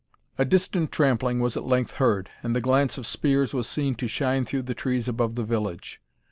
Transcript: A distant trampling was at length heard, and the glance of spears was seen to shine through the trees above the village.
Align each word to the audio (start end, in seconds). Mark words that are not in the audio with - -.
A 0.39 0.45
distant 0.45 0.91
trampling 0.91 1.41
was 1.41 1.55
at 1.55 1.63
length 1.63 1.97
heard, 1.97 2.31
and 2.41 2.55
the 2.55 2.59
glance 2.59 2.97
of 2.97 3.05
spears 3.05 3.53
was 3.53 3.69
seen 3.69 3.93
to 3.93 4.07
shine 4.07 4.45
through 4.45 4.63
the 4.63 4.73
trees 4.73 5.07
above 5.07 5.35
the 5.35 5.43
village. 5.45 6.01